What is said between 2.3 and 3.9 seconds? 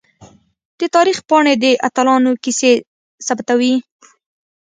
کیسې ثبتوي.